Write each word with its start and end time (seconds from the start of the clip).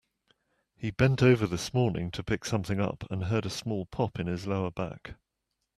He 0.75 0.89
bent 0.89 1.21
over 1.21 1.45
this 1.45 1.75
morning 1.75 2.09
to 2.09 2.23
pick 2.23 2.43
something 2.43 2.79
up 2.81 3.03
and 3.11 3.25
heard 3.25 3.45
a 3.45 3.51
small 3.51 3.85
pop 3.85 4.17
in 4.19 4.25
his 4.25 4.47
lower 4.47 4.71
back. 4.71 5.13